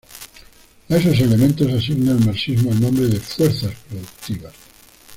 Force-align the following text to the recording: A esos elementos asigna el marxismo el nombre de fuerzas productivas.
A 0.89 0.95
esos 0.97 1.19
elementos 1.19 1.71
asigna 1.71 2.13
el 2.13 2.25
marxismo 2.25 2.71
el 2.71 2.81
nombre 2.81 3.05
de 3.05 3.19
fuerzas 3.19 3.75
productivas. 3.87 4.53